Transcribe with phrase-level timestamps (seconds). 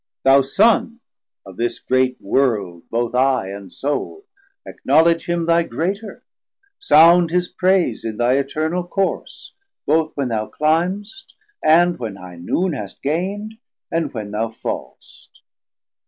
[0.23, 0.41] 170 Thou
[0.89, 0.99] Sun,
[1.45, 4.23] of this great World both Eye and Soule,
[4.65, 6.23] Acknowledge him thy Greater,
[6.79, 9.53] sound his praise In thy eternal course,
[9.85, 15.43] both when thou climb'st, And when high Noon hast gaind, & when thou fallst.